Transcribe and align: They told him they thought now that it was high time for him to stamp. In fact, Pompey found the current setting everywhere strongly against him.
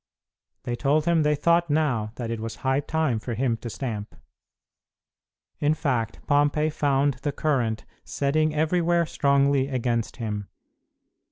They 0.63 0.75
told 0.75 1.05
him 1.05 1.21
they 1.21 1.35
thought 1.35 1.69
now 1.69 2.11
that 2.15 2.31
it 2.31 2.39
was 2.39 2.55
high 2.65 2.79
time 2.79 3.19
for 3.19 3.35
him 3.35 3.55
to 3.57 3.69
stamp. 3.69 4.15
In 5.59 5.75
fact, 5.75 6.25
Pompey 6.25 6.71
found 6.71 7.17
the 7.21 7.31
current 7.31 7.85
setting 8.03 8.51
everywhere 8.55 9.05
strongly 9.05 9.67
against 9.67 10.15
him. 10.15 10.47